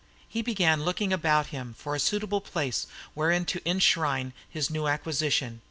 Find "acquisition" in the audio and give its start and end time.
4.87-5.59